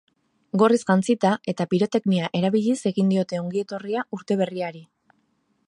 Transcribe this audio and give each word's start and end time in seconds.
Gorriz 0.61 0.77
jantzita 0.85 1.33
eta 1.53 1.67
piroteknia 1.73 2.31
erabiliz 2.39 2.77
egiten 2.91 3.13
diote 3.15 3.41
ongietorria 3.43 4.07
urte 4.19 4.39
berriari. 4.41 4.83